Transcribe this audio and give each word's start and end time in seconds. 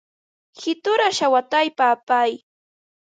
Qiruta 0.57 1.07
shawataypa 1.17 1.85
apay. 1.95 2.31